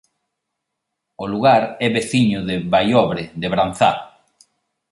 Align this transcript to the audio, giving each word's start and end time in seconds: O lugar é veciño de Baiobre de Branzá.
O 1.23 1.25
lugar 1.33 1.63
é 1.85 1.87
veciño 1.97 2.39
de 2.49 2.55
Baiobre 2.73 3.23
de 3.41 3.47
Branzá. 3.53 3.91